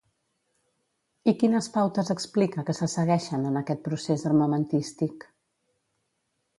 [1.31, 5.33] I quines pautes explica que se segueixen en aquest procés armamentístic?